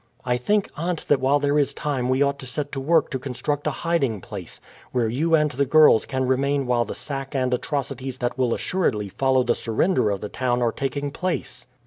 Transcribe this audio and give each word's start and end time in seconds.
"I 0.25 0.37
think, 0.37 0.67
aunt, 0.75 1.07
that 1.09 1.19
while 1.19 1.37
there 1.37 1.59
is 1.59 1.75
time 1.75 2.09
we 2.09 2.23
ought 2.23 2.39
to 2.39 2.47
set 2.47 2.71
to 2.71 2.79
work 2.79 3.11
to 3.11 3.19
construct 3.19 3.67
a 3.67 3.83
hiding 3.85 4.19
place, 4.19 4.59
where 4.91 5.07
you 5.07 5.35
and 5.35 5.51
the 5.51 5.63
girls 5.67 6.07
can 6.07 6.25
remain 6.25 6.65
while 6.65 6.85
the 6.85 6.95
sack 6.95 7.35
and 7.35 7.53
atrocities 7.53 8.17
that 8.17 8.35
will 8.35 8.55
assuredly 8.55 9.09
follow 9.09 9.43
the 9.43 9.53
surrender 9.53 10.09
of 10.09 10.21
the 10.21 10.27
town 10.27 10.59
are 10.59 10.71
taking 10.71 11.11
place." 11.11 11.67